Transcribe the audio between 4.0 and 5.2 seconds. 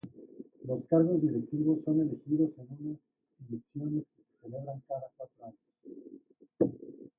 que se celebran cada